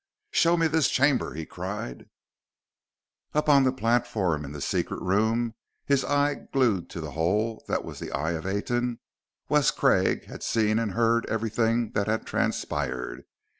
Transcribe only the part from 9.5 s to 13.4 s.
Craig had seen and heard everything that had transpired.